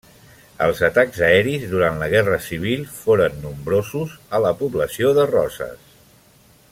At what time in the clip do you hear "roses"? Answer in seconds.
5.35-5.95